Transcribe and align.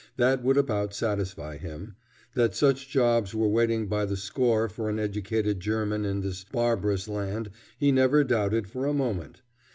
That 0.17 0.43
would 0.43 0.57
about 0.57 0.95
satisfy 0.95 1.57
him. 1.57 1.95
That 2.33 2.55
such 2.55 2.89
jobs 2.89 3.35
were 3.35 3.47
waiting 3.47 3.85
by 3.85 4.05
the 4.05 4.17
score 4.17 4.67
for 4.67 4.89
an 4.89 4.97
educated 4.97 5.59
German 5.59 6.05
in 6.05 6.21
this 6.21 6.43
barbarous 6.43 7.07
land 7.07 7.51
he 7.77 7.91
never 7.91 8.23
doubted 8.23 8.67
for 8.67 8.87
a 8.87 8.93
moment. 8.95 9.43